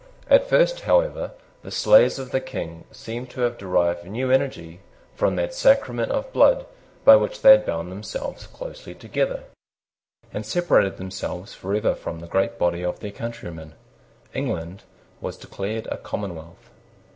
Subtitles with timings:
[0.31, 4.79] At first, however, the slayers of the King seemed to have derived new energy
[5.13, 6.65] from that sacrament of blood
[7.05, 9.43] by which they had bound themselves closely together,
[10.33, 13.75] and separated themselves for ever from the great body of their countrymen.
[14.33, 14.81] England
[15.19, 16.71] was declared a commonwealth.